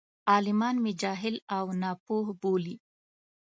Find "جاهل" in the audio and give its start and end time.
1.01-1.35